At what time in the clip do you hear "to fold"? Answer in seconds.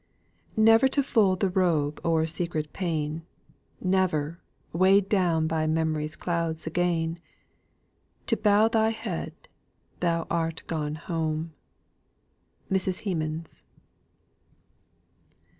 0.87-1.41